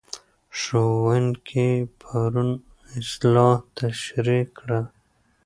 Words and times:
ښوونکی 0.59 1.69
پرون 2.01 2.49
اصلاح 2.97 3.55
تشریح 3.77 4.45
کړه. 4.57 4.79